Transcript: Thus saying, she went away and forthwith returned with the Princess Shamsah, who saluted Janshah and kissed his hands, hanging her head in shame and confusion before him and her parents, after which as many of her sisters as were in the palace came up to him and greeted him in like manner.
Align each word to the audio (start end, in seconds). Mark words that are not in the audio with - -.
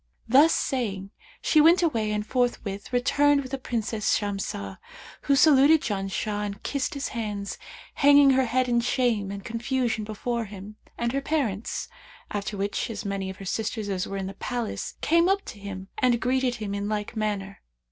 Thus 0.27 0.51
saying, 0.51 1.11
she 1.43 1.61
went 1.61 1.83
away 1.83 2.09
and 2.09 2.25
forthwith 2.25 2.91
returned 2.91 3.41
with 3.43 3.51
the 3.51 3.59
Princess 3.59 4.17
Shamsah, 4.17 4.79
who 5.25 5.35
saluted 5.35 5.81
Janshah 5.83 6.43
and 6.43 6.63
kissed 6.63 6.95
his 6.95 7.09
hands, 7.09 7.59
hanging 7.93 8.31
her 8.31 8.45
head 8.45 8.67
in 8.67 8.81
shame 8.81 9.29
and 9.29 9.45
confusion 9.45 10.03
before 10.03 10.45
him 10.45 10.77
and 10.97 11.11
her 11.11 11.21
parents, 11.21 11.87
after 12.31 12.57
which 12.57 12.89
as 12.89 13.05
many 13.05 13.29
of 13.29 13.37
her 13.37 13.45
sisters 13.45 13.89
as 13.89 14.07
were 14.07 14.17
in 14.17 14.25
the 14.25 14.33
palace 14.33 14.95
came 15.01 15.29
up 15.29 15.45
to 15.45 15.59
him 15.59 15.87
and 15.99 16.19
greeted 16.19 16.55
him 16.55 16.73
in 16.73 16.89
like 16.89 17.15
manner. 17.15 17.61